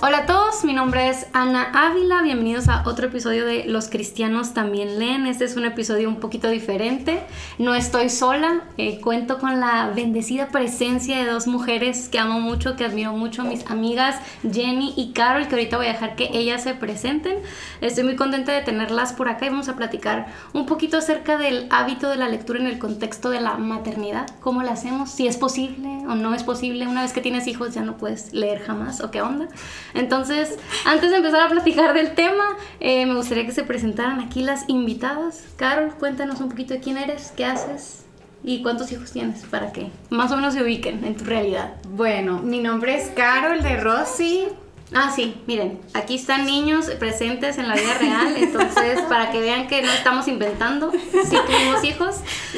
[0.00, 4.54] Hola a todos, mi nombre es Ana Ávila, bienvenidos a otro episodio de Los cristianos
[4.54, 5.26] también leen.
[5.26, 7.22] Este es un episodio un poquito diferente,
[7.58, 12.76] no estoy sola, eh, cuento con la bendecida presencia de dos mujeres que amo mucho,
[12.76, 16.62] que admiro mucho, mis amigas Jenny y Carol, que ahorita voy a dejar que ellas
[16.62, 17.38] se presenten.
[17.80, 21.68] Estoy muy contenta de tenerlas por acá y vamos a platicar un poquito acerca del
[21.70, 25.36] hábito de la lectura en el contexto de la maternidad, cómo la hacemos, si es
[25.36, 29.00] posible o no es posible, una vez que tienes hijos ya no puedes leer jamás
[29.00, 29.46] o qué onda.
[29.94, 30.47] Entonces,
[30.84, 34.68] antes de empezar a platicar del tema, eh, me gustaría que se presentaran aquí las
[34.68, 35.44] invitadas.
[35.56, 38.04] Carol, cuéntanos un poquito de quién eres, qué haces
[38.44, 41.74] y cuántos hijos tienes para que más o menos se ubiquen en tu realidad.
[41.90, 44.46] Bueno, mi nombre es Carol de Rossi,
[44.94, 49.66] Ah, sí, miren, aquí están niños presentes en la vida real, entonces para que vean
[49.66, 52.16] que no estamos inventando, sí tuvimos hijos.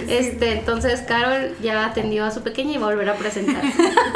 [0.09, 3.63] Este, entonces Carol ya atendió a su pequeña y va a volver a presentar.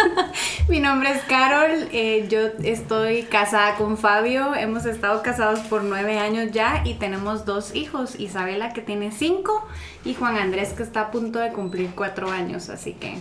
[0.69, 6.19] Mi nombre es Carol, eh, yo estoy casada con Fabio, hemos estado casados por nueve
[6.19, 9.67] años ya y tenemos dos hijos, Isabela que tiene cinco
[10.05, 13.19] y Juan Andrés que está a punto de cumplir cuatro años, así que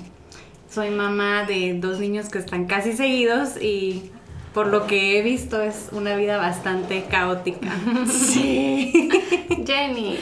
[0.69, 4.11] soy mamá de dos niños que están casi seguidos y
[4.53, 7.71] por lo que he visto es una vida bastante caótica.
[8.07, 9.09] Sí.
[9.65, 10.19] Jenny.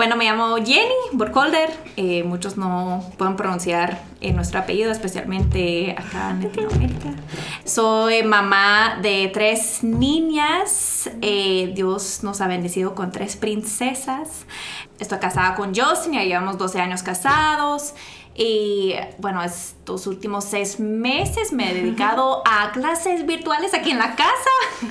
[0.00, 1.68] Bueno, me llamo Jenny Burkholder.
[1.96, 7.10] Eh, muchos no pueden pronunciar eh, nuestro apellido, especialmente acá en Latinoamérica.
[7.64, 11.10] Soy mamá de tres niñas.
[11.20, 14.46] Eh, Dios nos ha bendecido con tres princesas.
[14.98, 17.92] Estoy casada con Justin, ya llevamos 12 años casados.
[18.42, 24.16] Y bueno, estos últimos seis meses me he dedicado a clases virtuales aquí en la
[24.16, 24.50] casa.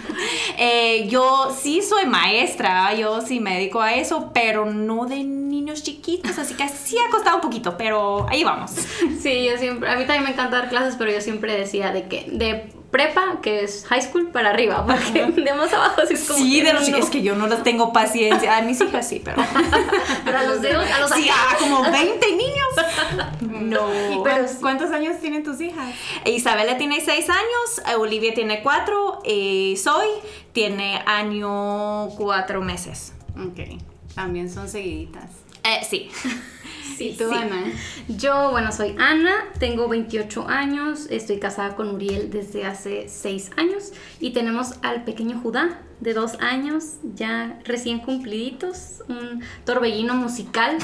[0.62, 5.84] Eh, yo sí soy maestra, yo sí me dedico a eso, pero no de niños
[5.84, 8.72] chiquitos, así que sí ha costado un poquito, pero ahí vamos.
[9.22, 12.10] Sí, yo siempre, a mí también me encanta dar clases, pero yo siempre decía de
[12.10, 16.40] que de prepa, que es high school, para arriba, porque de más abajo es como.
[16.40, 18.58] Sí, de los es que yo no les tengo paciencia.
[18.58, 19.38] A mis hijas sí, pero.
[20.26, 22.59] pero a los dedos, a los Sí, a como 20 niños.
[23.42, 24.24] No.
[24.24, 25.94] Pero, ¿Cuántos años tienen tus hijas?
[26.26, 30.08] Isabela tiene 6 años, Olivia tiene 4, y Soy
[30.54, 33.14] tiene año 4 meses.
[33.36, 33.82] Ok.
[34.16, 35.30] También son seguiditas.
[35.64, 36.10] Eh, sí.
[37.00, 37.64] Sí, tú, Ana.
[38.10, 43.94] Yo, bueno, soy Ana, tengo 28 años, estoy casada con Uriel desde hace 6 años
[44.20, 50.78] y tenemos al pequeño Judá de 2 años, ya recién cumpliditos, un torbellino musical.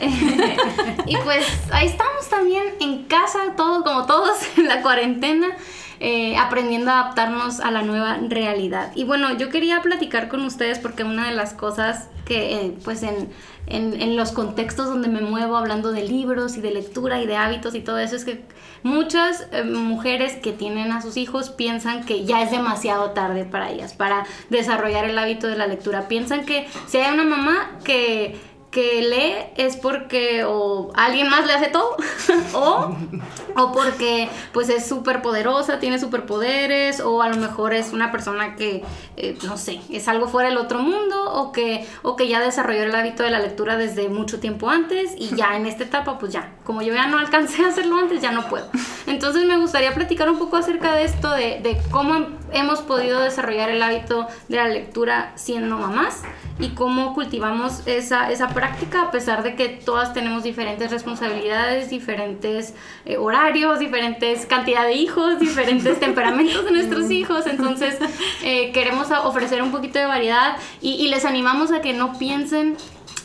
[1.06, 5.56] y pues ahí estamos también en casa, todos como todos en la cuarentena.
[6.02, 8.90] Eh, aprendiendo a adaptarnos a la nueva realidad.
[8.94, 13.02] Y bueno, yo quería platicar con ustedes porque una de las cosas que eh, pues
[13.02, 13.28] en,
[13.66, 17.74] en, los contextos donde me muevo hablando de libros y de lectura y de hábitos
[17.74, 18.42] y todo eso es que
[18.82, 23.70] muchas eh, mujeres que tienen a sus hijos piensan que ya es demasiado tarde para
[23.70, 26.08] ellas, para desarrollar el hábito de la lectura.
[26.08, 28.36] Piensan que si hay una mamá que
[28.70, 31.96] que lee es porque o alguien más le hace todo
[32.54, 32.94] o,
[33.56, 38.54] o porque pues es súper poderosa, tiene superpoderes o a lo mejor es una persona
[38.54, 38.84] que
[39.16, 42.84] eh, no sé, es algo fuera del otro mundo o que, o que ya desarrolló
[42.84, 46.32] el hábito de la lectura desde mucho tiempo antes y ya en esta etapa pues
[46.32, 48.68] ya, como yo ya no alcancé a hacerlo antes ya no puedo.
[49.06, 53.70] Entonces me gustaría platicar un poco acerca de esto, de, de cómo hemos podido desarrollar
[53.70, 56.22] el hábito de la lectura siendo mamás
[56.60, 62.74] y cómo cultivamos esa, esa práctica a pesar de que todas tenemos diferentes responsabilidades, diferentes
[63.06, 67.46] eh, horarios, diferentes cantidad de hijos, diferentes temperamentos de nuestros hijos.
[67.46, 67.96] Entonces
[68.44, 72.76] eh, queremos ofrecer un poquito de variedad y, y les animamos a que no piensen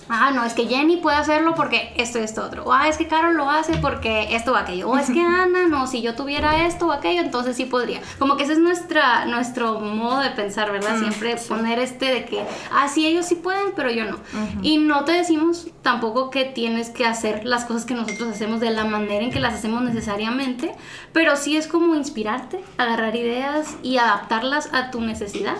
[0.10, 2.66] ah, no, es que Jenny puede hacerlo porque esto y esto otro.
[2.66, 4.90] O ah, es que Carol lo hace porque esto o aquello.
[4.90, 8.02] O es que Ana, no, si yo tuviera esto o aquello, entonces sí podría.
[8.20, 10.98] Como que ese es nuestra, nuestro modo de pensar, ¿verdad?
[11.00, 14.18] Siempre poner este de que, ah, sí, ellos sí pueden, pero yo no.
[14.62, 18.72] Y no te decimos tampoco que tienes que hacer las cosas que nosotros hacemos de
[18.72, 20.74] la manera en que las hacemos necesariamente,
[21.14, 25.58] pero sí es como inspirarte, agarrar ideas y adaptarlas a tu necesidad.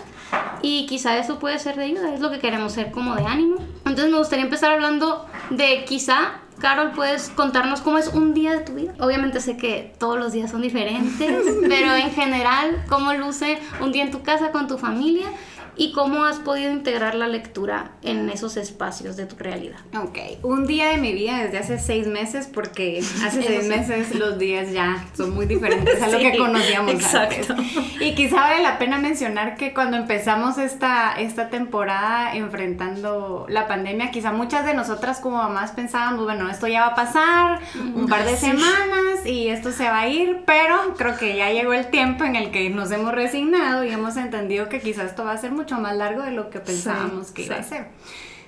[0.62, 3.58] Y quizá eso puede ser de ayuda, es lo que queremos ser como de ánimo.
[3.86, 8.60] Entonces me gustaría empezar hablando de quizá Carol, ¿puedes contarnos cómo es un día de
[8.62, 8.94] tu vida?
[9.00, 14.04] Obviamente sé que todos los días son diferentes, pero en general, ¿cómo luce un día
[14.04, 15.28] en tu casa con tu familia?
[15.78, 19.80] Y cómo has podido integrar la lectura en esos espacios de tu realidad.
[19.98, 24.38] Ok, un día de mi vida desde hace seis meses, porque hace seis meses los
[24.38, 27.54] días ya son muy diferentes a lo que conocíamos exacto.
[27.54, 28.02] antes.
[28.02, 34.12] Y quizá vale la pena mencionar que cuando empezamos esta, esta temporada enfrentando la pandemia,
[34.12, 37.60] quizá muchas de nosotras como mamás pensábamos, bueno, esto ya va a pasar
[37.96, 41.74] un par de semanas y esto se va a ir, pero creo que ya llegó
[41.74, 45.32] el tiempo en el que nos hemos resignado y hemos entendido que quizás esto va
[45.32, 47.88] a ser mucho más largo de lo que pensábamos que iba a ser.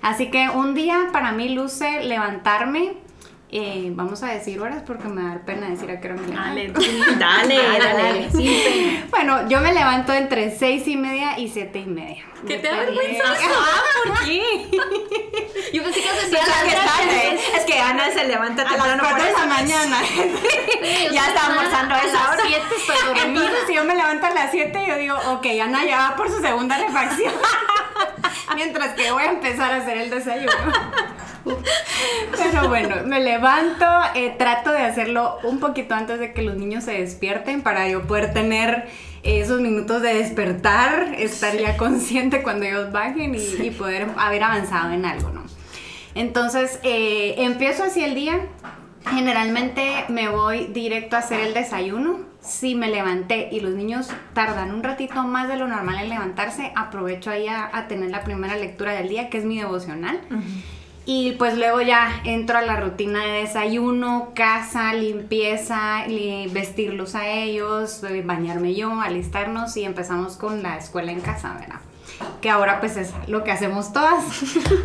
[0.01, 2.97] Así que un día para mí luce levantarme
[3.49, 6.81] eh, vamos a decir horas porque me da pena decir a qué hora me levanto.
[6.81, 8.29] Dale, dale, dale.
[8.33, 9.03] dale.
[9.09, 12.25] bueno, yo me levanto entre seis y media y siete y media.
[12.45, 13.23] ¿Qué te da vergüenza?
[13.59, 14.41] Ah, ¿por qué?
[15.73, 16.37] Yo pensé que se
[17.57, 17.65] Es
[18.27, 19.97] que Ana se levanta temprano por esa mañana.
[21.11, 22.43] ya está almorzando a esa hora.
[22.45, 26.09] siete estoy Entonces, si yo me levanto a las 7, yo digo, ok, Ana ya
[26.09, 27.33] va por su segunda refacción.
[28.55, 30.51] Mientras que voy a empezar a hacer el desayuno.
[32.37, 33.85] Pero bueno, me levanto,
[34.15, 38.05] eh, trato de hacerlo un poquito antes de que los niños se despierten para yo
[38.05, 38.89] poder tener
[39.23, 45.05] esos minutos de despertar, estar ya consciente cuando ellos bajen y, poder haber avanzado en
[45.05, 45.43] algo, ¿no?
[46.17, 48.47] Entonces, eh, empiezo así el día.
[49.05, 52.21] Generalmente me voy directo a hacer el desayuno.
[52.41, 56.71] Si me levanté y los niños tardan un ratito más de lo normal en levantarse,
[56.75, 60.19] aprovecho ahí a, tener la primera lectura del día, que es mi devocional.
[61.05, 66.03] Y pues luego ya entro a la rutina de desayuno, casa, limpieza,
[66.51, 71.79] vestirlos a ellos, bañarme yo, alistarnos y empezamos con la escuela en casa, ¿verdad?
[72.41, 74.23] Que ahora pues es lo que hacemos todas,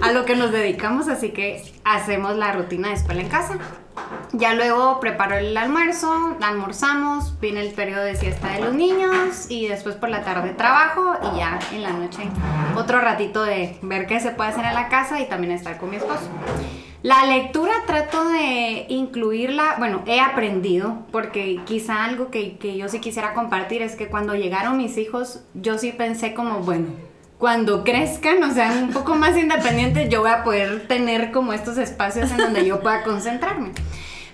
[0.03, 3.59] a lo que nos dedicamos, así que hacemos la rutina de escuela en casa.
[4.33, 9.69] Ya luego preparo el almuerzo, almorzamos, viene el periodo de siesta de los niños y
[9.69, 12.23] después por la tarde trabajo y ya en la noche
[12.75, 15.91] otro ratito de ver qué se puede hacer en la casa y también estar con
[15.91, 16.29] mi esposo.
[17.03, 23.01] La lectura trato de incluirla, bueno, he aprendido, porque quizá algo que, que yo sí
[23.01, 26.87] quisiera compartir es que cuando llegaron mis hijos, yo sí pensé como, bueno,
[27.43, 31.77] cuando crezcan, o sea, un poco más independientes, yo voy a poder tener como estos
[31.77, 33.73] espacios en donde yo pueda concentrarme.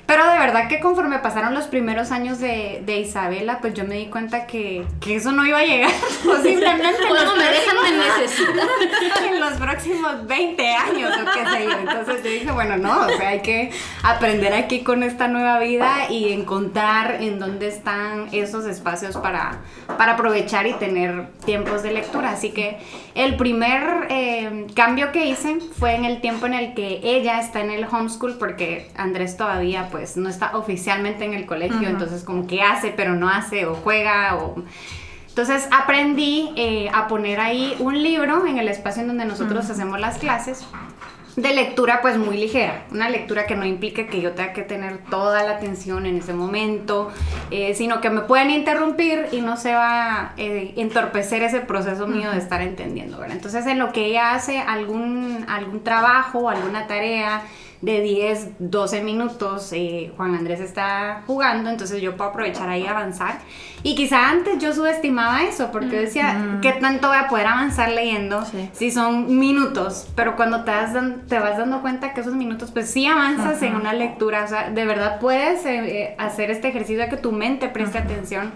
[0.09, 3.97] Pero de verdad que conforme pasaron los primeros años de, de Isabela, pues yo me
[3.97, 5.91] di cuenta que, que, eso no iba a llegar
[6.25, 6.97] posiblemente.
[7.07, 8.69] ¿Cómo me dejan de necesitar?
[9.29, 11.73] En los próximos 20 años o qué sé yo.
[11.73, 13.71] Entonces yo dije, bueno, no, o sea, hay que
[14.03, 19.59] aprender aquí con esta nueva vida y encontrar en dónde están esos espacios para,
[19.99, 22.31] para aprovechar y tener tiempos de lectura.
[22.31, 22.79] Así que
[23.15, 27.61] el primer eh, cambio que hice fue en el tiempo en el que ella está
[27.61, 32.23] en el homeschool porque Andrés todavía pues pues no está oficialmente en el colegio, entonces
[32.23, 34.63] como que hace pero no hace o juega o...
[35.27, 39.99] Entonces aprendí eh, a poner ahí un libro en el espacio en donde nosotros hacemos
[39.99, 40.65] las clases
[41.35, 44.99] de lectura pues muy ligera, una lectura que no implique que yo tenga que tener
[45.11, 47.11] toda la atención en ese momento,
[47.51, 52.07] eh, sino que me pueden interrumpir y no se va a eh, entorpecer ese proceso
[52.07, 53.37] mío de estar entendiendo, ¿verdad?
[53.37, 57.43] Entonces en lo que ella hace algún, algún trabajo, alguna tarea,
[57.81, 62.87] de 10, 12 minutos eh, Juan Andrés está jugando, entonces yo puedo aprovechar ahí y
[62.87, 63.39] avanzar.
[63.83, 68.45] Y quizá antes yo subestimaba eso, porque decía, ¿qué tanto voy a poder avanzar leyendo
[68.73, 70.09] si son minutos?
[70.17, 70.95] Pero cuando te, das,
[71.29, 74.71] te vas dando cuenta que esos minutos, pues sí avanzas en una lectura, o sea,
[74.71, 78.53] de verdad puedes eh, eh, hacer este ejercicio de que tu mente preste atención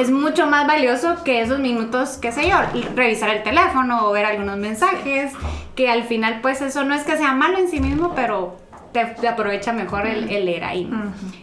[0.00, 2.56] es mucho más valioso que esos minutos, qué sé yo,
[2.94, 5.32] revisar el teléfono o ver algunos mensajes,
[5.74, 8.56] que al final pues eso no es que sea malo en sí mismo, pero
[8.92, 10.90] te, aprovecha mejor el, leer ahí.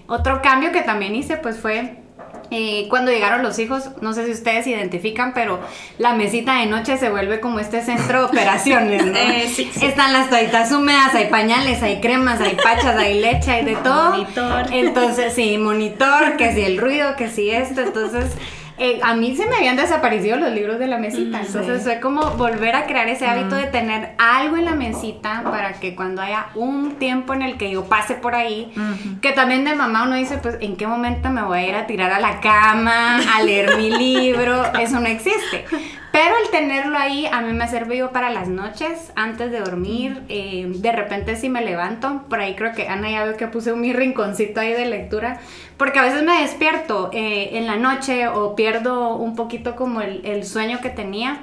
[0.07, 2.02] Otro cambio que también hice pues fue
[2.51, 5.59] eh, cuando llegaron los hijos, no sé si ustedes identifican, pero
[5.97, 9.13] la mesita de noche se vuelve como este centro de operaciones, ¿no?
[9.17, 13.75] Eh, Están las toallitas húmedas, hay pañales, hay cremas, hay pachas, hay leche, hay de
[13.75, 14.11] todo.
[14.11, 14.65] Monitor.
[14.71, 18.25] Entonces, sí, monitor, que si el ruido, que si esto, entonces
[18.77, 21.39] eh, a mí se me habían desaparecido los libros de la mesita.
[21.39, 25.43] Mm, entonces fue como volver a crear ese hábito de tener algo en la mesita
[25.43, 28.73] para que cuando haya un tiempo en el que yo pase por ahí,
[29.21, 31.85] que también de mamá uno dice, pues en qué momento me voy a ir a
[31.85, 35.65] tirar a la cama, a leer mi libro, eso no existe.
[36.13, 40.21] Pero el tenerlo ahí a mí me servido para las noches, antes de dormir.
[40.29, 43.73] Eh, de repente si me levanto, por ahí creo que Ana ya veo que puse
[43.73, 45.39] mi rinconcito ahí de lectura,
[45.75, 50.23] porque a veces me despierto eh, en la noche o pierdo un poquito como el,
[50.23, 51.41] el sueño que tenía.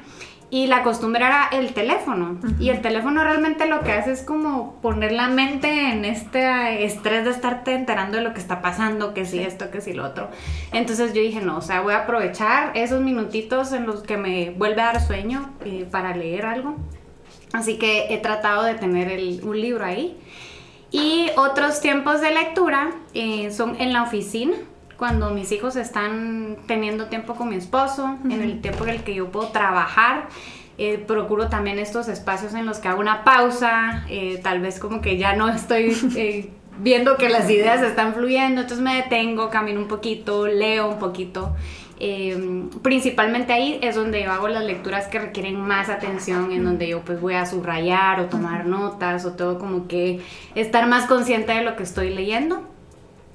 [0.52, 2.38] Y la costumbre era el teléfono.
[2.58, 7.24] Y el teléfono realmente lo que hace es como poner la mente en este estrés
[7.24, 10.28] de estarte enterando de lo que está pasando, que si esto, que si lo otro.
[10.72, 14.50] Entonces yo dije, no, o sea, voy a aprovechar esos minutitos en los que me
[14.50, 16.76] vuelve a dar sueño eh, para leer algo.
[17.52, 19.08] Así que he tratado de tener
[19.44, 20.18] un libro ahí.
[20.90, 24.56] Y otros tiempos de lectura eh, son en la oficina
[25.00, 29.14] cuando mis hijos están teniendo tiempo con mi esposo, en el tiempo en el que
[29.14, 30.28] yo puedo trabajar.
[30.76, 35.00] Eh, procuro también estos espacios en los que hago una pausa, eh, tal vez como
[35.00, 39.80] que ya no estoy eh, viendo que las ideas están fluyendo, entonces me detengo, camino
[39.80, 41.56] un poquito, leo un poquito.
[41.98, 46.88] Eh, principalmente ahí es donde yo hago las lecturas que requieren más atención, en donde
[46.88, 50.20] yo pues voy a subrayar o tomar notas o todo como que
[50.54, 52.69] estar más consciente de lo que estoy leyendo.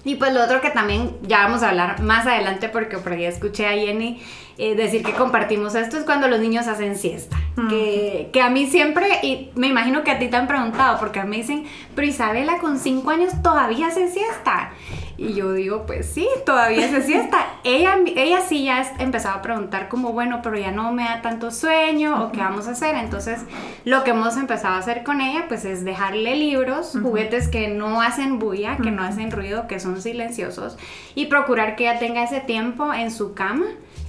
[0.05, 3.25] Y pues lo otro que también ya vamos a hablar más adelante porque por ahí
[3.25, 4.21] escuché a Jenny
[4.57, 7.37] eh, decir que compartimos esto es cuando los niños hacen siesta.
[7.69, 11.19] que, que, a mí siempre, y me imagino que a ti te han preguntado, porque
[11.19, 14.71] a mí dicen, pero Isabela con 5 años todavía hace siesta.
[15.17, 17.47] Y yo digo, pues sí, todavía hace siesta.
[17.63, 21.51] ella, ella sí ya empezado a preguntar como, bueno, pero ya no me da tanto
[21.51, 22.95] sueño o qué vamos a hacer.
[22.95, 23.41] Entonces,
[23.85, 28.01] lo que hemos empezado a hacer con ella, pues es dejarle libros, juguetes que no
[28.01, 30.77] hacen bulla, que no hacen ruido, que son silenciosos
[31.15, 33.65] y procurar que ella tenga ese tiempo en su cama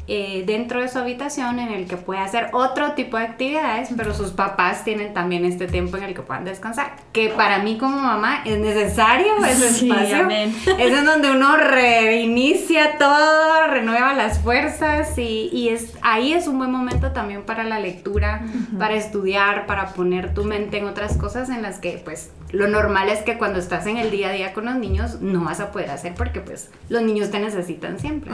[0.09, 4.15] eh, dentro de su habitación en el que puede hacer otro tipo de actividades, pero
[4.15, 7.99] sus papás tienen también este tiempo en el que puedan descansar, que para mí como
[7.99, 10.29] mamá es necesario ese espacio.
[10.79, 16.59] Es en donde uno reinicia todo, renueva las fuerzas y, y, es, ahí es un
[16.59, 18.43] buen momento también para la lectura,
[18.79, 23.09] para estudiar, para poner tu mente en otras cosas en las que pues lo normal
[23.09, 25.73] es que cuando estás en el día a día con los niños no vas a
[25.73, 28.31] poder hacer porque pues los niños te necesitan siempre.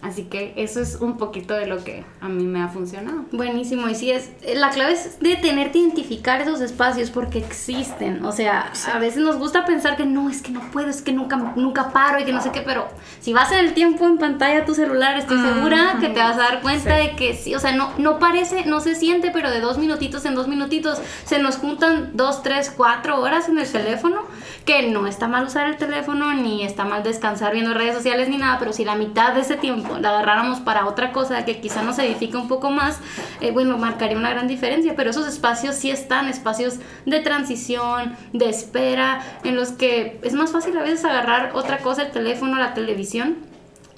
[0.00, 3.24] Así que eso es un poquito de lo que a mí me ha funcionado.
[3.32, 8.24] Buenísimo, y sí es, la clave es de tener que identificar esos espacios porque existen.
[8.24, 11.12] O sea, a veces nos gusta pensar que no, es que no puedo, es que
[11.12, 12.86] nunca, nunca paro y que no sé qué, pero
[13.18, 16.42] si vas en el tiempo en pantalla tu celular, estoy segura que te vas a
[16.42, 19.60] dar cuenta de que sí, o sea, no, no parece, no se siente, pero de
[19.60, 24.22] dos minutitos en dos minutitos se nos juntan dos, tres, cuatro horas en el teléfono,
[24.64, 28.36] que no está mal usar el teléfono, ni está mal descansar viendo redes sociales ni
[28.36, 31.82] nada, pero si la mitad de ese tiempo la agarráramos para otra cosa que quizá
[31.82, 32.98] nos edifica un poco más,
[33.40, 36.76] eh, bueno, marcaría una gran diferencia, pero esos espacios sí están, espacios
[37.06, 42.02] de transición, de espera, en los que es más fácil a veces agarrar otra cosa,
[42.02, 43.48] el teléfono, la televisión,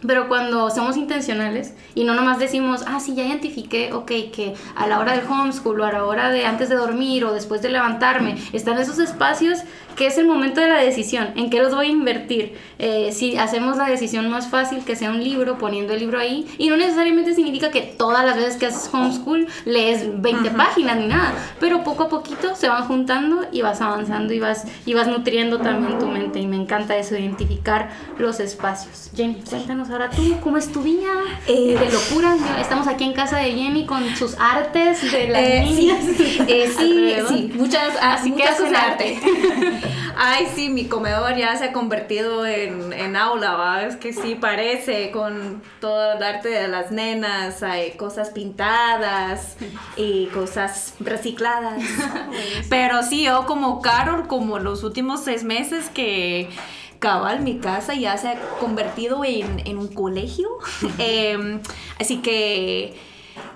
[0.06, 4.86] pero cuando somos intencionales y no nomás decimos, ah, sí, ya identifiqué, ok, que a
[4.86, 7.68] la hora del homeschool o a la hora de antes de dormir o después de
[7.68, 9.58] levantarme, están esos espacios
[9.96, 12.54] que es el momento de la decisión, en qué los voy a invertir.
[12.78, 16.46] Eh, si hacemos la decisión más fácil, que sea un libro, poniendo el libro ahí,
[16.58, 21.06] y no necesariamente significa que todas las veces que haces homeschool lees 20 páginas ni
[21.06, 25.08] nada, pero poco a poquito se van juntando y vas avanzando y vas, y vas
[25.08, 29.10] nutriendo también tu mente, y me encanta eso, identificar los espacios.
[29.14, 31.12] Jenny, cuéntanos ahora tú, ¿cómo es tu día
[31.46, 32.36] eh, de locura?
[32.60, 36.04] Estamos aquí en casa de Jenny con sus artes de las eh, niñas.
[36.16, 36.38] Sí,
[37.28, 39.20] sí, muchas, así que hacen arte.
[40.16, 43.82] Ay, sí, mi comedor ya se ha convertido en, en aula, ¿va?
[43.84, 49.56] Es que sí parece con todo el arte de las nenas, hay cosas pintadas
[49.96, 51.82] y cosas recicladas.
[52.68, 56.50] Pero sí, yo como Carol, como los últimos seis meses que
[56.98, 60.48] cabal, mi casa ya se ha convertido en, en un colegio.
[60.98, 61.60] Em,
[61.98, 62.94] así que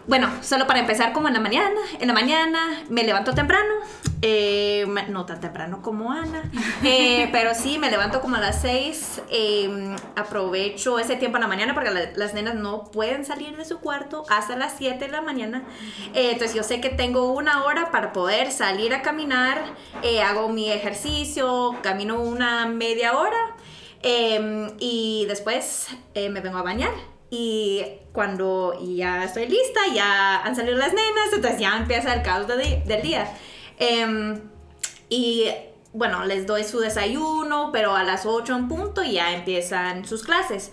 [0.06, 1.80] bueno, solo para empezar como en la mañana.
[1.98, 3.74] En la mañana me levanto temprano.
[4.20, 6.50] Eh, no tan temprano como Ana.
[6.86, 9.22] Eh, pero sí, me levanto como a las 6.
[9.30, 13.80] Em, aprovecho ese tiempo en la mañana porque las nenas no pueden salir de su
[13.80, 15.62] cuarto hasta las 7 de la mañana.
[16.14, 19.62] Eh, entonces yo sé que tengo una hora para poder salir a caminar.
[20.24, 23.56] hago mi ejercicio, camino una media hora.
[24.02, 30.76] Em, y después me vengo a bañar y cuando ya estoy lista, ya han salido
[30.76, 33.28] las nenas, entonces ya empieza el caos del día.
[33.76, 34.40] Em,
[35.08, 35.46] y
[35.92, 40.70] bueno, les doy su desayuno, pero a las 8 en punto ya empiezan sus clases.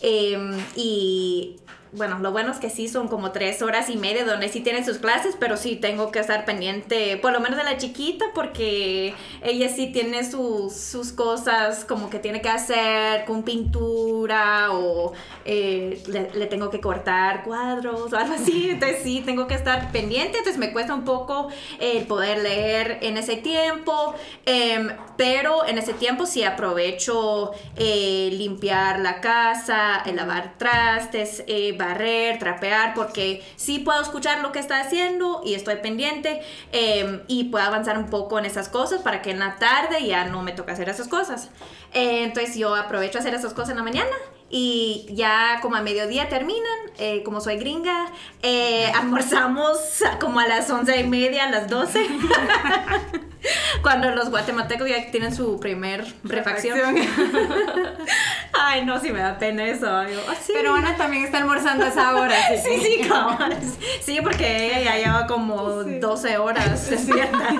[0.00, 1.56] Em, y
[1.92, 4.84] bueno, lo bueno es que sí son como tres horas y media donde sí tienen
[4.84, 9.14] sus clases, pero sí tengo que estar pendiente, por lo menos de la chiquita, porque
[9.42, 15.12] ella sí tiene sus, sus cosas como que tiene que hacer con pintura o
[15.44, 20.38] eh, le, tengo que cortar cuadros o algo así, entonces sí tengo que estar pendiente,
[20.38, 24.14] entonces me cuesta un poco el poder leer en ese tiempo,
[24.44, 32.38] em, pero en ese tiempo sí aprovecho eh, limpiar la casa, lavar trastes, eh, barrer,
[32.38, 36.40] trapear, porque sí puedo escuchar lo que está haciendo y estoy pendiente
[36.72, 40.24] em, y puedo avanzar un poco en esas cosas para que en la tarde ya
[40.24, 41.50] no me toque hacer esas cosas.
[41.92, 44.16] Eh, entonces yo aprovecho a hacer esas cosas en la mañana
[44.48, 48.06] y ya como a mediodía terminan, eh, como soy gringa,
[48.42, 49.78] eh, almorzamos
[50.20, 52.06] como a las once y media, a las doce.
[53.82, 56.78] Cuando los guatemaltecos ya tienen su primer refacción.
[58.52, 59.86] Ay, no, sí me da pena eso.
[59.88, 60.06] Ah,
[60.48, 62.34] Pero Ana también está almorzando a esa hora.
[62.56, 67.54] Sí, sí, sí, sí porque ella ya lleva como 12 horas despierta.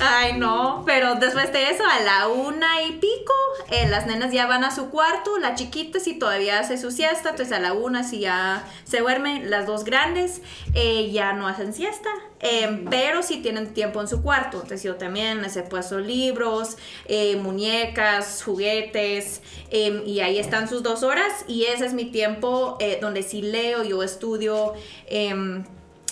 [0.00, 3.32] Ay, no, pero después de eso, a la una y pico,
[3.70, 7.30] eh, las nenas ya van a su cuarto, la chiquita si todavía hace su siesta,
[7.30, 10.42] entonces a la una si ya se duermen, las dos grandes
[10.74, 14.96] eh, ya no hacen siesta, eh, pero sí tienen tiempo en su cuarto, entonces yo
[14.96, 16.76] también les he puesto libros,
[17.40, 19.40] muñecas, juguetes,
[19.70, 24.02] y ahí están sus dos horas, y ese es mi tiempo donde sí leo, yo
[24.02, 24.74] estudio
[25.06, 25.64] em,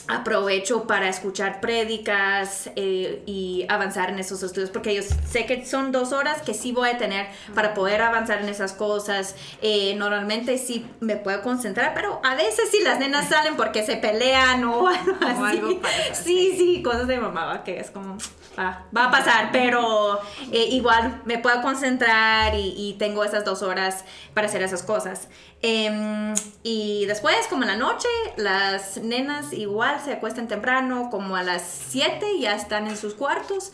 [0.08, 5.92] aprovecho para escuchar prédicas eh, y avanzar en esos estudios porque yo sé que son
[5.92, 9.36] dos horas que sí voy a tener para poder avanzar en esas cosas.
[9.60, 13.96] Eh, normalmente sí me puedo concentrar pero a veces sí las nenas salen porque se
[13.96, 14.88] pelean o
[15.20, 15.80] algo así.
[16.12, 18.16] sí sí cosas de mamá que es como
[18.58, 24.04] va a pasar, pero eh, igual me puedo concentrar y, tengo esas dos horas
[24.34, 25.28] para hacer esas cosas.
[25.62, 31.42] Em, y después, como en la noche, las nenas igual se acuestan temprano, como a
[31.42, 33.72] las 7 ya están en sus cuartos.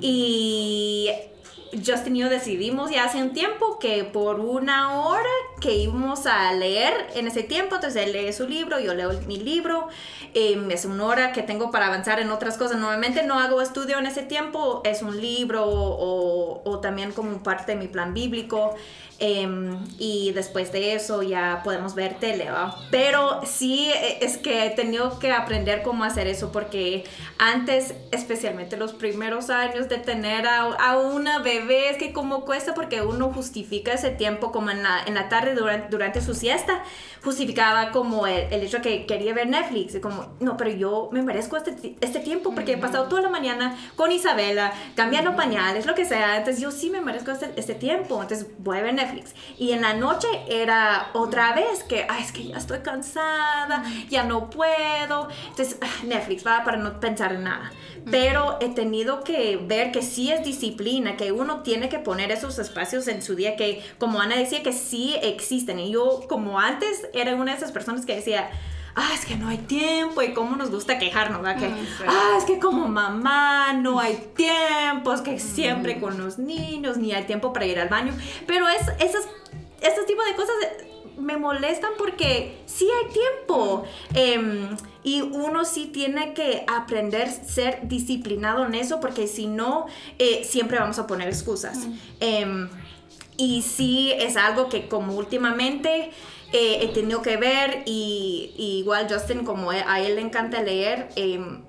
[0.00, 1.10] Y
[1.72, 5.28] Justin y yo decidimos ya hace un tiempo que por una hora
[5.60, 9.38] que íbamos a leer en ese tiempo, entonces él lee su libro, yo leo mi
[9.38, 9.88] libro,
[10.34, 12.78] eh, es una hora que tengo para avanzar en otras cosas.
[12.78, 17.78] Normalmente no hago estudio en ese tiempo, es un libro o, también como parte de
[17.78, 18.74] mi plan bíblico.
[19.22, 22.48] Em, y después de eso ya podemos ver tele,
[22.90, 27.04] Pero sí e, es que he tenido que aprender cómo hacer eso porque
[27.36, 33.02] antes, especialmente los primeros años de tener a, una bebé, es que como cuesta porque
[33.02, 36.82] uno justifica ese tiempo como en la, en la tarde durante, durante su siesta,
[37.22, 41.22] justificaba como el, el, hecho que quería ver Netflix, y como, no, pero yo me
[41.22, 45.94] merezco este, este tiempo porque he pasado toda la mañana con Isabela, cambiando pañales, lo
[45.94, 49.34] que sea, entonces yo sí me merezco este, este tiempo, entonces voy a ver Netflix
[49.58, 54.24] y en la noche era otra vez que, ay, es que ya estoy cansada, ya
[54.24, 55.28] no puedo.
[55.48, 57.70] Entonces, ah, Netflix va para no pensar en nada.
[58.10, 62.58] Pero he tenido que ver que sí es disciplina, que uno tiene que poner esos
[62.58, 65.78] espacios en su día que, como Ana decía, que sí existen.
[65.78, 68.50] Y yo, como antes, era una de esas personas que decía,
[68.94, 71.60] ah, es que no hay tiempo y cómo nos gusta quejarnos, ¿verdad?
[71.60, 71.70] Que,
[72.06, 77.12] ah, es que como mamá no hay tiempo, es que siempre con los niños, ni
[77.12, 78.12] hay tiempo para ir al baño.
[78.46, 79.26] Pero es, esos,
[79.80, 80.54] estos tipos de cosas
[81.18, 83.84] me molestan porque sí hay tiempo.
[84.14, 89.86] Em, y uno sí tiene que aprender a ser disciplinado en eso porque si no,
[90.18, 91.86] eh, siempre vamos a poner excusas.
[92.20, 92.68] Em,
[93.36, 96.10] y sí es algo que como últimamente
[96.52, 101.62] eh, he tenido que ver y, igual Justin, como a él le encanta leer, em,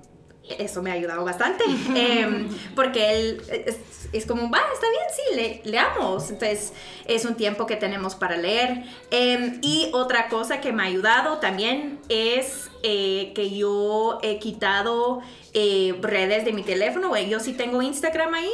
[0.58, 3.42] eso me ha ayudado bastante, em, porque él
[4.12, 6.30] es, como, va, está bien, sí, le, leamos.
[6.30, 6.72] Entonces
[7.06, 8.84] es un tiempo que tenemos para leer.
[9.10, 15.22] Em, y otra cosa que me ha ayudado también es eh, que yo he quitado
[15.54, 17.16] eh, redes de mi teléfono.
[17.16, 18.50] Yo sí tengo Instagram ahí,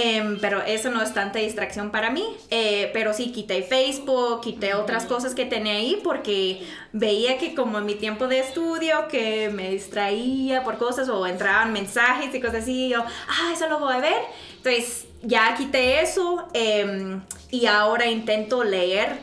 [0.00, 2.24] Em, pero eso no es tanta distracción para mí.
[2.50, 7.78] Eh, pero sí, quité Facebook, quité otras cosas que tenía ahí porque veía que como
[7.78, 12.62] en mi tiempo de estudio que me distraía por cosas o entraban mensajes y cosas
[12.62, 14.22] así, y yo, ah, eso lo voy a ver.
[14.58, 19.18] Entonces ya quité eso em, y ahora intento leer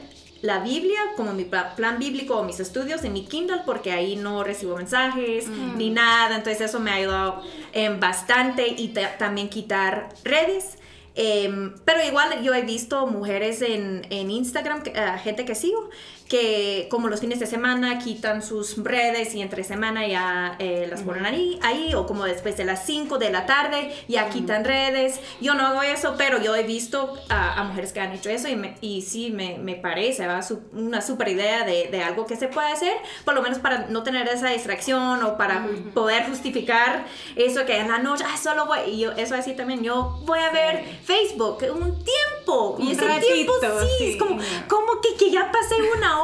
[0.45, 4.43] la Biblia como mi plan bíblico o mis estudios en mi Kindle porque ahí no
[4.43, 7.41] recibo mensajes ni nada, entonces eso me ha ayudado
[7.73, 10.77] em, bastante y también quitar redes.
[11.17, 15.89] Em, pero igual yo he visto mujeres en, en Instagram, eh, gente que sigo,
[16.27, 21.03] que como los fines de semana quitan sus redes y entre semana ya eh, las
[21.03, 25.19] ponen ahí, ahí, o como después de las 5 de la tarde ya quitan redes.
[25.39, 28.55] Yo no hago eso, pero yo he visto a, mujeres que han hecho eso y,
[28.55, 30.39] me, y sí me, me parece ¿va?
[30.73, 34.03] una super idea de, de, algo que se puede hacer, por lo menos para no
[34.03, 38.79] tener esa distracción o para poder justificar eso que en la noche, ah, solo voy,
[38.88, 43.53] y yo, eso así también, yo voy a ver Facebook un tiempo, y ese tiempo
[43.97, 46.14] sí, es como, como que, que ya pasé una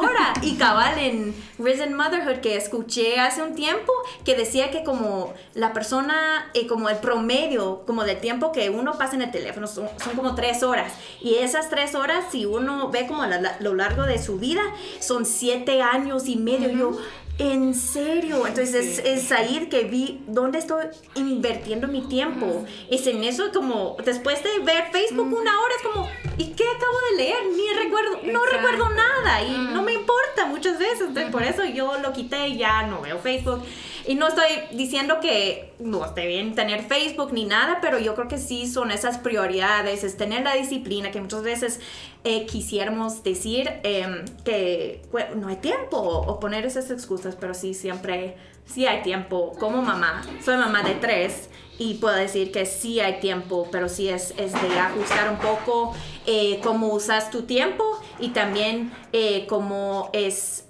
[0.42, 3.92] Y cabal en Risen Motherhood que escuché hace un tiempo
[4.24, 8.98] que decía que como la persona, eh, como el promedio, como del tiempo que uno
[8.98, 10.92] pasa en el teléfono son, como tres horas.
[11.20, 13.28] Y esas tres horas, si uno ve como a
[13.60, 14.62] lo largo de su vida,
[15.00, 16.70] son siete años y medio.
[16.70, 16.98] Yo,
[17.38, 22.64] en serio, entonces es, ahí que vi dónde estoy invirtiendo mi tiempo.
[22.90, 26.96] Es en eso como después de ver Facebook una hora es como, ¿y qué acabo
[27.10, 27.38] de leer?
[27.56, 31.08] Ni recuerdo, no recuerdo nada y no me importa muchas veces.
[31.08, 33.62] Entonces por eso yo lo quité ya no veo Facebook.
[34.06, 38.28] Y no estoy diciendo que no esté bien tener Facebook ni nada, pero yo creo
[38.28, 41.80] que sí son esas prioridades, es tener la disciplina que muchas veces
[42.24, 45.02] eh, quisiéramos decir em, que
[45.36, 48.36] no hay tiempo o poner esas excusas, pero sí siempre,
[48.66, 50.22] sí hay tiempo como mamá.
[50.44, 54.52] Soy mamá de tres y puedo decir que sí hay tiempo, pero sí es, es
[54.52, 55.94] de ajustar un poco
[56.26, 57.84] eh, cómo usas tu tiempo
[58.18, 60.64] y también eh, cómo es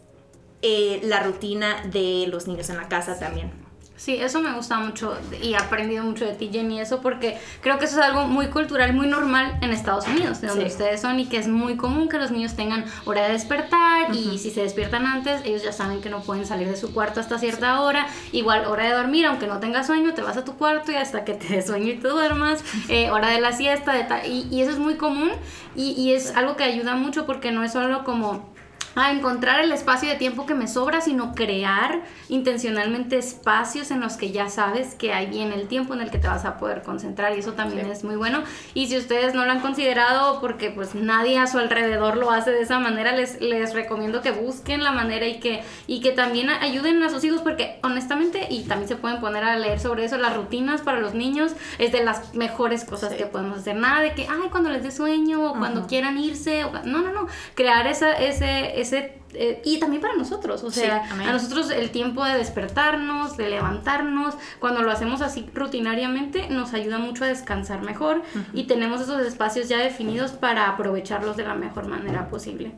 [0.62, 3.50] eh, la rutina de los niños en la casa también.
[4.02, 7.78] Sí, eso me gusta mucho y he aprendido mucho de ti, Jenny, eso porque creo
[7.78, 11.20] que eso es algo muy cultural, muy normal en Estados Unidos, de donde ustedes son
[11.20, 14.62] y que es muy común que los niños tengan hora de despertar y si se
[14.62, 18.08] despiertan antes, ellos ya saben que no pueden salir de su cuarto hasta cierta hora,
[18.32, 21.24] igual hora de dormir, aunque no tengas sueño, te vas a tu cuarto y hasta
[21.24, 24.62] que te des sueño y te duermas, eh, hora de la siesta, de y, y,
[24.62, 25.30] eso es muy común
[25.76, 28.51] y, y es algo que ayuda mucho porque no es solo como
[28.94, 34.16] a encontrar el espacio de tiempo que me sobra, sino crear intencionalmente espacios en los
[34.16, 36.82] que ya sabes que hay bien el tiempo en el que te vas a poder
[36.82, 38.42] concentrar y eso también es muy bueno.
[38.74, 42.50] Y si ustedes no lo han considerado porque pues nadie a su alrededor lo hace
[42.50, 46.50] de esa manera, les, les recomiendo que busquen la manera y que, y que también
[46.50, 50.18] ayuden a sus hijos porque honestamente, y también se pueden poner a leer sobre eso,
[50.18, 53.76] las rutinas para los niños es de las mejores cosas que podemos hacer.
[53.76, 57.12] Nada de que, ay, cuando les dé sueño o cuando quieran irse, o, no, no,
[57.12, 61.90] no, crear esa, ese ese eh, y también para nosotros, o sea, a nosotros el
[61.90, 67.80] tiempo de despertarnos, de levantarnos, cuando lo hacemos así rutinariamente, nos ayuda mucho a descansar
[67.82, 72.72] mejor y tenemos esos espacios ya definidos para aprovecharlos de la mejor manera posible.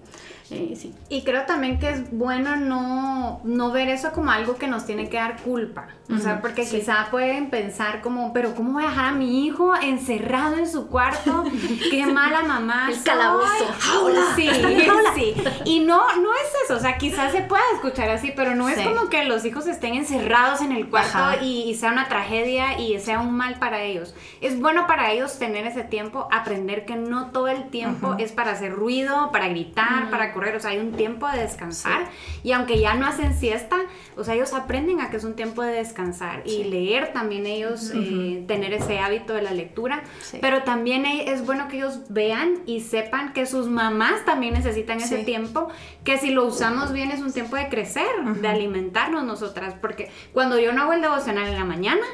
[0.51, 0.95] Eh, sí.
[1.09, 5.09] Y creo también que es bueno no, no ver eso como algo que nos tiene
[5.09, 5.89] que dar culpa.
[6.15, 9.75] O sea, porque quizá pueden pensar como, pero ¿cómo voy a dejar a mi hijo
[9.75, 11.45] encerrado en su cuarto?
[11.91, 12.89] ¡Qué mala mamá!
[12.91, 13.67] El calabozo.
[13.79, 14.21] ¡Jaula!
[14.37, 14.51] Sí,
[15.15, 15.35] sí.
[15.65, 16.77] Y no, no es eso.
[16.77, 19.95] O sea, quizás se pueda escuchar así, pero no es como que los hijos estén
[19.95, 24.15] encerrados en el cuarto y, sea una tragedia y sea un mal para ellos.
[24.41, 28.53] Es bueno para ellos tener ese tiempo, aprender que no todo el tiempo es para
[28.53, 32.11] hacer ruido, para gritar, para correr, o sea, hay un tiempo de descansar.
[32.43, 33.79] Y aunque ya no hacen siesta,
[34.17, 37.93] o sea, ellos aprenden a que es un tiempo de descansar y leer también ellos,
[37.95, 40.03] eh, tener ese hábito de la lectura,
[40.41, 45.25] pero también es bueno que ellos vean y sepan que sus mamás también necesitan ese
[45.25, 45.69] tiempo,
[46.05, 48.07] que si lo usamos bien es un tiempo de crecer,
[48.41, 52.05] de alimentarnos nosotras, porque cuando yo no hago el devocional en la mañana,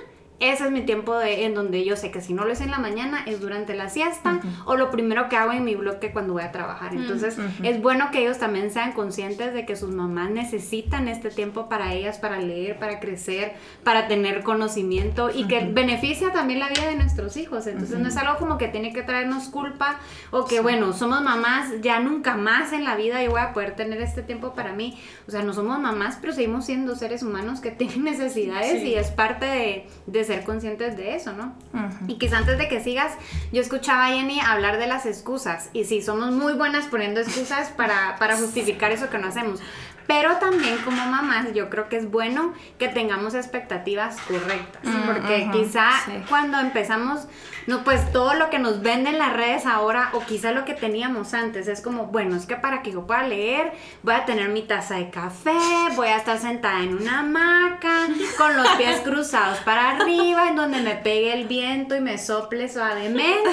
[0.40, 2.70] ese es mi tiempo de, en donde yo sé que si no lo es en
[2.70, 6.32] la mañana es durante la siesta o lo primero que hago en mi bloque cuando
[6.32, 6.94] voy a trabajar.
[6.94, 11.68] Entonces es bueno que ellos también sean conscientes de que sus mamás necesitan este tiempo
[11.68, 13.52] para ellas, para leer, para crecer,
[13.84, 17.66] para tener conocimiento y que beneficia también la vida de nuestros hijos.
[17.66, 19.98] Entonces no es algo como que tiene que traernos culpa
[20.30, 23.76] o que bueno, somos mamás, ya nunca más en la vida yo voy a poder
[23.76, 24.98] tener este tiempo para mí.
[25.28, 29.10] O sea, no somos mamás, pero seguimos siendo seres humanos que tienen necesidades y es
[29.10, 31.52] parte de, de ser conscientes de eso, ¿no?
[32.06, 33.12] Y quizá antes de que sigas,
[33.52, 35.70] yo escuchaba a Jenny hablar de las excusas.
[35.72, 39.60] Y sí, somos muy buenas poniendo excusas para, para justificar eso que no hacemos.
[40.10, 45.48] Pero también como mamás yo creo que es bueno que tengamos expectativas correctas, mm, porque
[45.52, 45.88] quizá
[46.28, 47.28] cuando empezamos,
[47.68, 51.32] no pues todo lo que nos venden las redes ahora o quizá lo que teníamos
[51.32, 54.62] antes es como, bueno, es que para que yo pueda leer voy a tener mi
[54.62, 55.56] taza de café,
[55.94, 60.82] voy a estar sentada en una hamaca con los pies cruzados para arriba en donde
[60.82, 63.48] me pegue el viento y me sople suavemente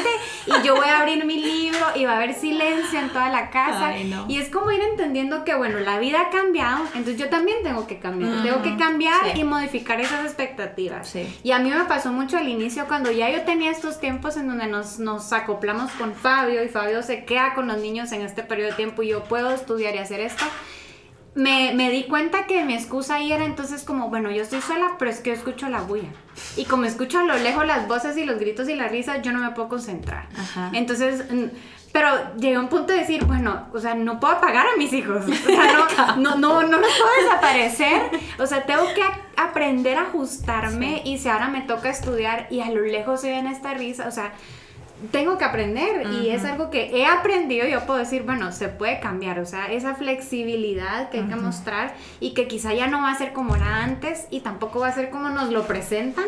[0.47, 3.51] y yo voy a abrir mi libro y va a haber silencio en toda la
[3.51, 3.95] casa.
[4.27, 6.46] Y es como ir entendiendo que bueno, la vida cambia
[6.95, 8.43] entonces yo también tengo que cambiar.
[8.43, 11.13] tengo que cambiar y modificar esas expectativas.
[11.43, 14.47] Y a mí me pasó mucho al inicio cuando ya yo tenía estos tiempos en
[14.47, 18.43] donde nos, nos acoplamos con Fabio y Fabio se queda con los niños en este
[18.43, 20.43] periodo de tiempo y yo puedo estudiar y hacer esto.
[21.35, 24.95] Me, me, di cuenta que mi excusa ahí era entonces como, bueno, yo estoy sola,
[24.97, 26.09] pero es que yo escucho la bulla.
[26.55, 29.31] Y como escucho a lo lejos las voces y los gritos y la risa, yo
[29.31, 30.27] no me puedo concentrar.
[30.73, 31.25] Entonces,
[31.91, 34.93] pero llegué a un punto de decir, bueno, o sea, no puedo apagar a mis
[34.93, 35.25] hijos.
[35.25, 38.01] O sea, no, no, no, los puedo desaparecer.
[38.39, 39.03] O sea, tengo que
[39.35, 43.47] aprender a ajustarme y si ahora me toca estudiar y a lo lejos se ven
[43.47, 44.33] esta risa, o sea,
[45.11, 48.99] tengo que aprender y es algo que he aprendido, yo puedo decir, bueno, se puede
[48.99, 53.11] cambiar, o sea, esa flexibilidad que hay que mostrar y que quizá ya no va
[53.11, 56.25] a ser como era antes y tampoco va a ser como nos lo presentan,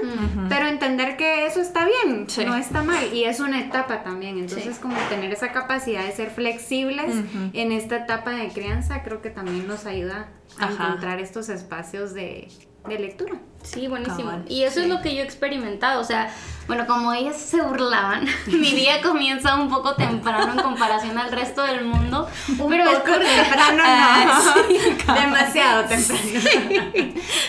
[0.49, 4.77] pero entender que eso está bien, no está mal y es una etapa también, entonces
[4.77, 7.13] como tener esa capacidad de ser flexibles
[7.53, 10.29] en esta etapa de crianza creo que también nos ayuda
[10.59, 12.47] a encontrar estos espacios de,
[12.87, 13.39] de lectura.
[13.63, 14.31] Sí, buenísimo.
[14.47, 16.01] y eso es lo que yo he experimentado.
[16.01, 16.33] O sea,
[16.67, 21.63] bueno, como ellas se burlaban, mi día comienza un poco temprano en comparación al resto
[21.63, 22.27] del mundo.
[22.57, 23.83] Un pero poco es temprano, no.
[23.85, 26.21] Ah, Demasiado temprano.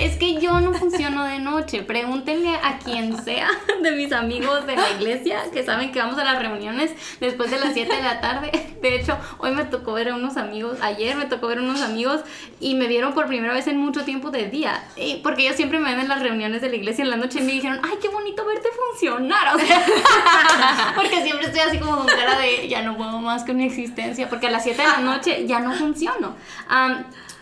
[0.00, 1.82] Es que yo no funciono de noche.
[1.82, 3.48] Pregúntenle a quien sea
[3.82, 7.58] de mis amigos de la iglesia que saben que vamos a las reuniones después de
[7.60, 8.50] las 7 de la tarde.
[8.82, 11.82] De hecho, hoy me tocó ver a unos amigos, ayer me tocó ver a unos
[11.82, 12.22] amigos
[12.58, 14.82] y me vieron por primera vez en mucho tiempo de día.
[15.22, 17.52] porque ellos siempre me en las reuniones de la iglesia en la noche y me
[17.52, 19.54] dijeron, ay, qué bonito verte funcionar.
[19.54, 23.56] O sea, porque siempre estoy así como con cara de, ya no puedo más con
[23.56, 26.36] mi existencia, porque a las 7 de la noche ya no funciono.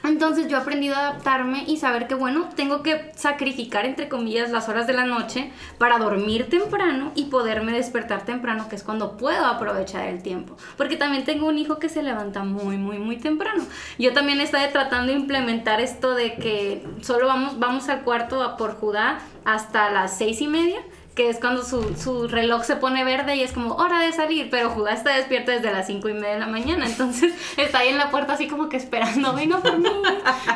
[0.05, 4.51] Entonces yo he aprendido a adaptarme y saber que, bueno, tengo que sacrificar, entre comillas,
[4.51, 9.17] las horas de la noche para dormir temprano y poderme despertar temprano, que es cuando
[9.17, 10.57] puedo aprovechar el tiempo.
[10.77, 13.65] Porque también tengo un hijo que se levanta muy, muy, muy temprano.
[13.99, 18.75] Yo también estoy tratando de implementar esto de que solo vamos, vamos al cuarto por
[18.75, 20.81] Judá hasta las seis y media
[21.19, 24.51] que es cuando su, su, reloj se pone verde y es como hora de salir,
[24.51, 27.89] pero Judá está despierto desde las 5 y media de la mañana, entonces está ahí
[27.89, 29.89] en la puerta así como que esperando, venga por mí.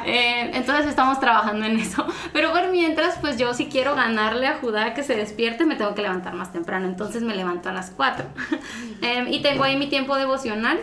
[0.05, 2.05] Eh, entonces estamos trabajando en eso.
[2.33, 5.95] Pero por mientras, pues yo si quiero ganarle a Judá que se despierte, me tengo
[5.95, 8.25] que levantar más temprano, entonces me levanto a las 4.
[9.03, 10.79] Eh, y tengo ahí mi tiempo devocional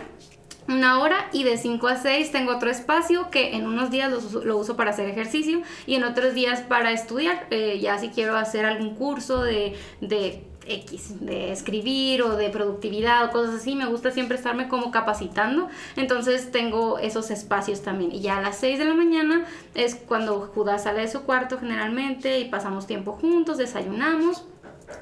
[0.70, 4.10] una hora y de 5 a 6 tengo otro espacio que en unos días
[4.44, 8.36] lo, uso para hacer ejercicio y en otros días para estudiar, eh, ya si quiero
[8.36, 13.86] hacer algún curso de, de X, de escribir o de productividad o cosas así, me
[13.86, 18.12] gusta siempre estarme como capacitando, entonces tengo esos espacios también.
[18.12, 21.58] Y ya a las 6 de la mañana es cuando Judá sale de su cuarto
[21.58, 24.44] generalmente y pasamos tiempo juntos, desayunamos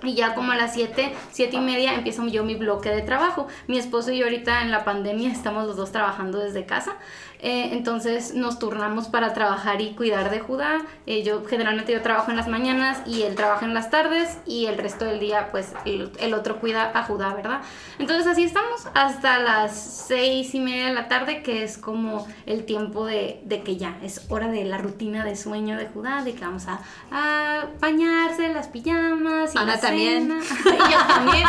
[0.02, 3.48] y ya como a las 7, 7 y media empiezo yo mi bloque de trabajo.
[3.66, 6.96] Mi esposo y yo ahorita en la pandemia estamos los dos trabajando desde casa.
[7.40, 10.78] Eh, entonces nos turnamos para trabajar y cuidar de Judá.
[11.06, 14.66] Eh, yo generalmente yo trabajo en las mañanas y él trabaja en las tardes y
[14.66, 17.60] el resto del día pues el, otro cuida a Judá, ¿verdad?
[17.98, 19.72] Entonces así estamos hasta las
[20.08, 23.98] seis y media de la tarde que es como el tiempo de, de que ya
[24.02, 26.80] es hora de la rutina de sueño de Judá, de que vamos a,
[27.12, 30.28] a bañarse, las pijamas y Ana también.
[30.28, 31.46] yo también.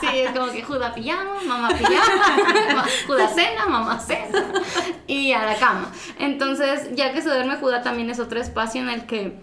[0.00, 4.52] sí, es como que Judá pijama, mamá pijama, Judá cena, mamá cena
[5.06, 5.90] y a la cama.
[6.18, 9.40] Entonces, ya que se duerme Judá también es otro espacio en el que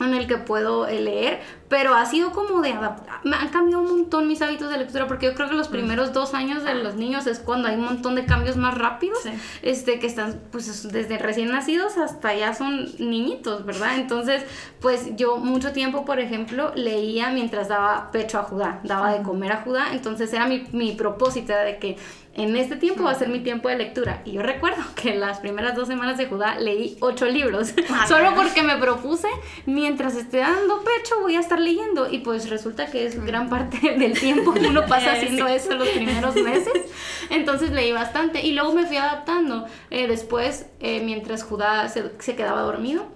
[0.00, 3.88] en el que puedo leer, pero ha sido como de adaptar, me han cambiado un
[3.88, 5.72] montón mis hábitos de lectura, porque yo creo que los mm.
[5.72, 9.18] primeros dos años de los niños es cuando hay un montón de cambios más rápidos,
[9.62, 13.96] este, que están pues desde recién nacidos hasta ya son niñitos, ¿verdad?
[13.96, 14.44] Entonces,
[14.80, 19.52] pues yo mucho tiempo, por ejemplo, leía mientras daba pecho a Judá, daba de comer
[19.52, 21.96] a Judá, entonces era mi, mi propósito de que
[22.36, 24.20] en este tiempo va a ser mi tiempo de lectura.
[24.24, 27.72] Y yo recuerdo que las primeras dos semanas de Judá leí ocho libros,
[28.08, 29.28] solo porque me propuse,
[29.64, 32.10] mientras esté dando pecho voy a estar leyendo.
[32.10, 35.88] Y pues resulta que es gran parte del tiempo que uno pasa haciendo eso los
[35.88, 36.84] primeros meses.
[37.30, 39.66] Entonces leí bastante y luego me fui adaptando.
[39.90, 43.06] Eh, después, eh, mientras Judá se, se quedaba dormido,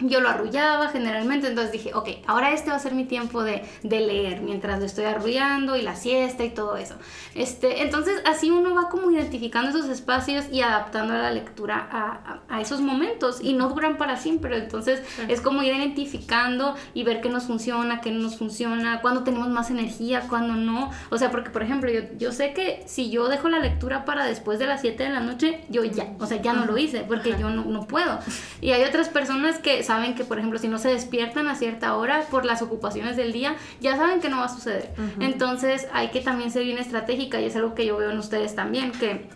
[0.00, 3.64] yo lo arrullaba generalmente, entonces dije, ok, ahora este va a ser mi tiempo de,
[3.82, 6.94] de, leer mientras lo estoy arrullando y la siesta y todo eso.
[7.34, 12.60] Este, entonces así uno va como identificando esos espacios y adaptando la lectura a, a,
[12.60, 17.28] esos momentos y no duran para siempre, entonces es como ir identificando y ver qué
[17.28, 20.90] nos funciona, qué no nos funciona, cuándo tenemos más energía, cuándo no.
[21.10, 24.26] O sea, porque por ejemplo, yo, yo sé que si yo dejo la lectura para
[24.26, 27.00] después de las 7 de la noche, yo ya, o sea, ya no lo hice
[27.06, 28.18] porque yo no, no puedo.
[28.60, 31.96] Y hay otras personas que saben que, por ejemplo, si no se despiertan a cierta
[31.96, 34.90] hora por las ocupaciones del día, ya saben que no va a suceder.
[35.18, 38.54] Entonces hay que también ser bien estratégica y es algo que yo veo en ustedes
[38.54, 39.28] también, que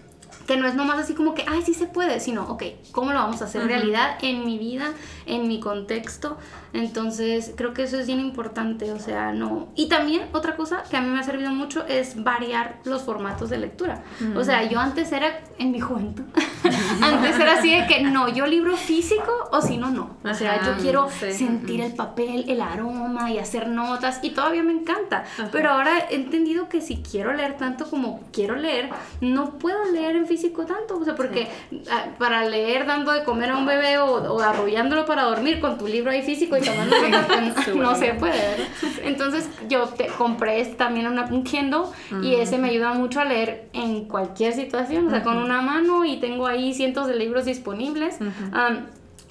[0.46, 3.18] que no es nomás así como que, ay, sí se puede, sino, ok, ¿cómo lo
[3.18, 4.92] vamos a hacer realidad en mi vida,
[5.26, 6.38] en mi contexto?
[6.72, 9.68] Entonces, creo que eso es bien importante, o sea, no.
[9.76, 13.48] Y también otra cosa que a mí me ha servido mucho es variar los formatos
[13.48, 14.02] de lectura.
[14.34, 16.24] O sea, yo antes era, en mi juventud,
[17.00, 20.16] antes era así de que no, yo libro físico o si no, no.
[20.24, 24.72] O sea, yo quiero sentir el papel, el aroma y hacer notas y todavía me
[24.72, 25.24] encanta.
[25.52, 30.16] Pero ahora he entendido que si quiero leer tanto como quiero leer, no puedo leer
[30.16, 31.46] en físico tanto, o sea, porque
[31.90, 35.86] ah, para leer dando de comer a un bebé o, arrullándolo para dormir con tu
[35.86, 38.66] libro ahí físico y tomando no, no se puede, ¿verdad?
[39.04, 41.84] Entonces yo te compré también una, un Kindle
[42.22, 46.04] y ese me ayuda mucho a leer en cualquier situación, o sea, con una mano
[46.04, 48.18] y tengo ahí cientos de libros disponibles.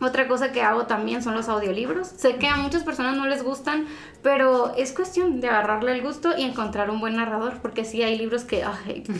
[0.04, 2.08] Otra cosa que hago también son los audiolibros.
[2.08, 3.88] Sé que a muchas personas no les gustan,
[4.22, 8.18] pero es cuestión de agarrarle el gusto y encontrar un buen narrador, porque sí hay
[8.18, 8.66] libros que,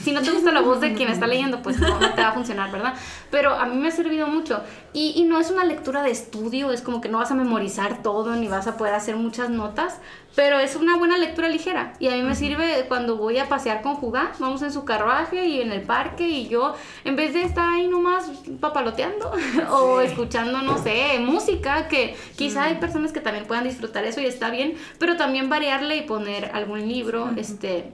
[0.02, 2.34] si no te gusta la voz de quien está leyendo, pues no, te va a
[2.34, 2.96] funcionar, ¿verdad?
[3.32, 4.62] Pero a mí me ha servido mucho.
[4.92, 8.04] Y, y no es una lectura de estudio, es como que no vas a memorizar
[8.04, 10.00] todo ni vas a poder hacer muchas notas,
[10.36, 11.94] pero es una buena lectura ligera.
[12.00, 15.46] Y a mí me sirve cuando voy a pasear con Judá, vamos en su carruaje
[15.46, 19.32] y en el parque y yo en vez de estar ahí nomás papaloteando
[19.72, 24.26] o escuchando, no sé, música, que quizá hay personas que también puedan disfrutar eso y
[24.26, 27.92] está bien, pero también variarle y poner algún libro, este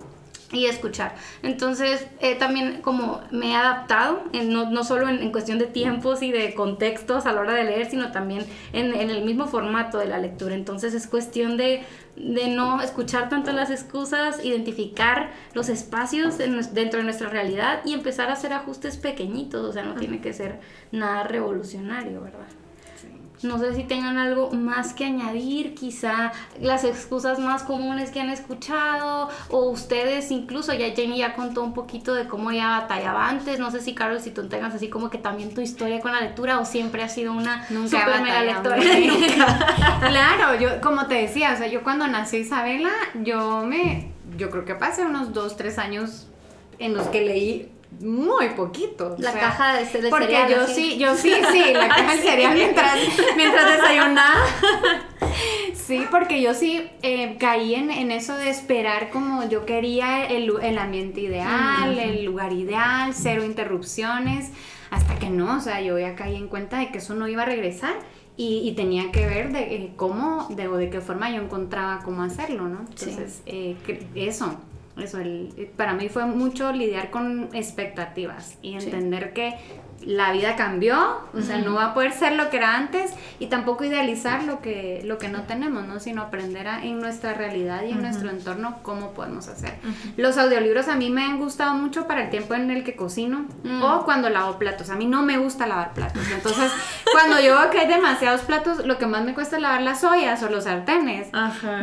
[0.51, 1.15] y escuchar.
[1.43, 6.31] Entonces, eh, también como me he adaptado, no, no, solo en, cuestión de tiempos y
[6.31, 10.07] de contextos a la hora de leer, sino también en, en el mismo formato de
[10.07, 10.55] la lectura.
[10.55, 11.83] Entonces, es cuestión de,
[12.15, 18.29] de no escuchar tanto las excusas, identificar los espacios dentro de nuestra realidad y empezar
[18.29, 19.63] a hacer ajustes pequeñitos.
[19.63, 20.59] O sea, no tiene que ser
[20.91, 22.47] nada revolucionario, ¿verdad?
[23.41, 28.29] No sé si tengan algo más que añadir, quizá las excusas más comunes que han
[28.29, 33.59] escuchado o ustedes incluso, ya Jenny ya contó un poquito de cómo ella batallaba antes,
[33.59, 36.21] no sé si Carlos, si tú tengas así como que también tu historia con la
[36.21, 38.77] lectura o siempre ha sido una Nunca super mega lectora.
[39.99, 42.91] claro, yo como te decía, o sea, yo cuando nació Isabela,
[43.23, 46.27] yo me, yo creo que pasé unos dos, tres años
[46.77, 49.15] en los que leí muy poquito.
[49.17, 52.95] La caja de, de porque yo sí, yo sí, sí, la caja de cereal mientras,
[53.35, 54.45] mientras desayunaba.
[55.73, 60.53] Sí, porque yo sí eh, caí en, en, eso de esperar como yo quería el,
[60.61, 64.51] el ambiente ideal, el lugar ideal, cero interrupciones,
[64.91, 67.41] hasta que no, o sea, yo ya caí en cuenta de que eso no iba
[67.41, 67.95] a regresar.
[68.37, 72.01] Y, y, tenía que ver de eh, cómo, de, o de qué forma yo encontraba
[72.05, 72.81] cómo hacerlo, ¿no?
[72.81, 73.75] Entonces, eh,
[74.15, 74.57] eso,
[75.03, 79.55] eso, el, para mí fue mucho lidiar con expectativas y entender que
[80.05, 83.47] la vida cambió, o sea, no va a poder ser lo que era antes y
[83.47, 85.99] tampoco idealizar lo que, lo que no tenemos, ¿no?
[85.99, 89.75] Sino aprender en nuestra realidad y en nuestro entorno cómo podemos hacer.
[90.15, 93.45] Los audiolibros a mí me han gustado mucho para el tiempo en el que cocino
[93.63, 93.83] mm.
[93.83, 94.89] o cuando lavo platos.
[94.89, 96.23] A mí no me gusta lavar platos.
[96.31, 96.71] Entonces,
[97.11, 100.03] cuando yo veo que hay demasiados platos, lo que más me cuesta es lavar las
[100.03, 101.27] ollas o los sartenes.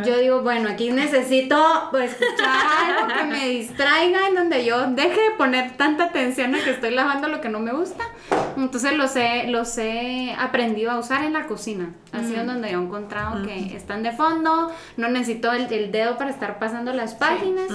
[0.05, 2.49] Yo digo, bueno, aquí necesito pues, escuchar
[2.87, 6.91] algo que me distraiga en donde yo deje de poner tanta atención a que estoy
[6.91, 8.06] lavando lo que no me gusta
[8.55, 11.93] entonces los he, los he aprendido a usar en la cocina.
[12.11, 16.59] Ha sido donde he encontrado que están de fondo, no necesito el, dedo para estar
[16.59, 17.67] pasando las páginas.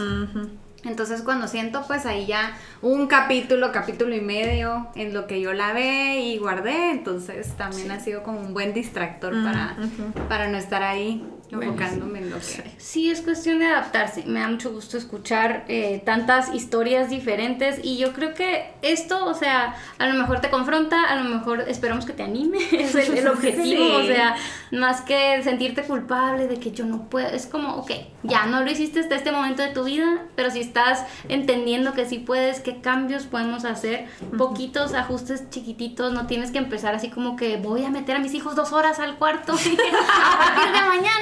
[0.84, 5.52] Entonces cuando siento pues ahí ya un capítulo, capítulo y medio en lo que yo
[5.52, 9.76] la ve y guardé, entonces también ha sido como un buen distractor para,
[10.28, 14.24] para no estar ahí enfocándome en lo que Sí, es cuestión de adaptarse.
[14.26, 19.34] Me da mucho gusto escuchar eh, tantas historias diferentes y yo creo que esto, o
[19.34, 23.28] sea, a lo mejor te confronta, a lo mejor esperamos que te anime, es el,
[23.28, 24.36] objetivo, o sea,
[24.70, 27.90] más que sentirte culpable de que yo no puedo, es como, ok,
[28.22, 32.06] ya no lo hiciste hasta este momento de tu vida, pero si estás entendiendo que
[32.06, 34.06] sí puedes, qué cambios podemos hacer,
[34.38, 38.34] poquitos ajustes chiquititos, no tienes que empezar así como que voy a meter a mis
[38.34, 41.21] hijos dos horas al cuarto a partir de mañana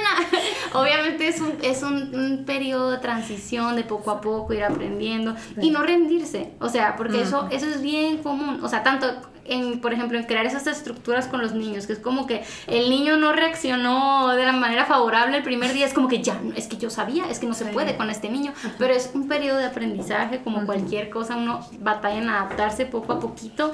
[0.73, 5.69] Obviamente es un, es un, periodo de transición, de poco a poco ir aprendiendo y
[5.71, 6.51] no rendirse.
[6.59, 8.59] O sea, porque eso, eso es bien común.
[8.63, 9.07] O sea, tanto
[9.45, 12.89] en, por ejemplo, en crear esas estructuras con los niños, que es como que el
[12.89, 16.67] niño no reaccionó de la manera favorable el primer día, es como que ya, es
[16.67, 19.57] que yo sabía, es que no se puede con este niño, pero es un periodo
[19.57, 23.73] de aprendizaje, como cualquier cosa, uno batalla en adaptarse poco a poquito.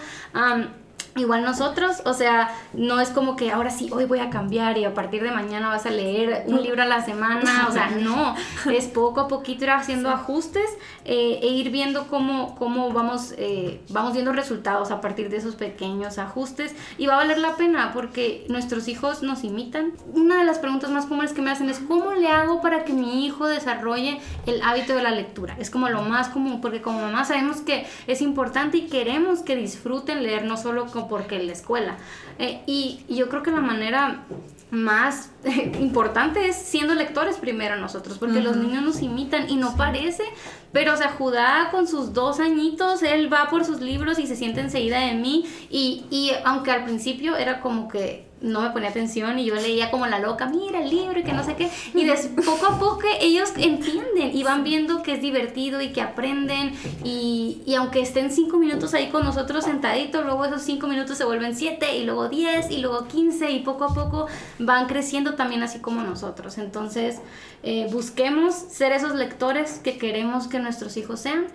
[1.17, 4.85] Igual nosotros, o sea, no es como que ahora sí, hoy voy a cambiar y
[4.85, 8.35] a partir de mañana vas a leer un libro a la semana, o sea, no,
[8.71, 10.69] es poco a poquito ir haciendo ajustes
[11.05, 15.55] eh, e ir viendo cómo, cómo vamos, eh, vamos viendo resultados a partir de esos
[15.55, 19.93] pequeños ajustes y va a valer la pena porque nuestros hijos nos imitan.
[20.13, 22.93] Una de las preguntas más comunes que me hacen es, ¿cómo le hago para que
[22.93, 25.55] mi hijo desarrolle el hábito de la lectura?
[25.59, 29.55] Es como lo más común, porque como mamá sabemos que es importante y queremos que
[29.55, 31.97] disfruten leer no solo como porque en la escuela.
[32.39, 34.25] Eh, y, yo creo que la manera
[34.69, 35.31] más
[35.79, 40.23] importante es siendo lectores primero nosotros, porque los niños nos imitan y no parece,
[40.71, 44.35] pero o sea, Judá con sus dos añitos, él va por sus libros y se
[44.35, 48.89] siente enseguida de mí y, y aunque al principio era como que no me ponía
[48.89, 51.69] atención y yo leía como la loca, mira el libro y que no sé qué.
[51.93, 52.13] Y de,
[52.45, 56.73] poco a poco ellos entienden y van viendo que es divertido y que aprenden.
[57.03, 61.25] Y, y, aunque estén cinco minutos ahí con nosotros sentaditos, luego esos cinco minutos se
[61.25, 64.27] vuelven siete y luego diez y luego quince y poco a poco
[64.59, 66.57] van creciendo también así como nosotros.
[66.57, 67.21] Entonces
[67.63, 71.47] eh, busquemos ser esos lectores que queremos que nuestros hijos sean.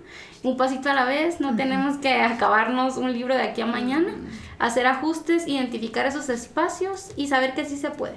[0.42, 4.14] Un pasito a la vez, no tenemos que acabarnos un libro de aquí a mañana
[4.58, 8.16] hacer ajustes, identificar esos espacios y saber que sí se puede.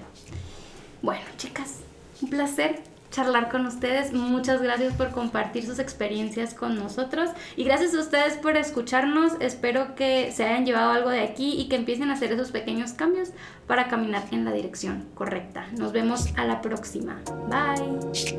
[1.01, 1.81] Bueno, chicas,
[2.21, 2.81] un placer
[3.15, 4.11] charlar con ustedes.
[4.11, 9.33] Muchas gracias por compartir sus experiencias con nosotros y gracias a ustedes por escucharnos.
[9.39, 12.91] Espero que se hayan llevado algo de aquí y que empiecen a hacer esos pequeños
[12.91, 13.29] cambios
[13.67, 15.65] para caminar en la dirección correcta.
[15.77, 17.21] Nos vemos a la próxima.
[17.47, 18.35] Bye.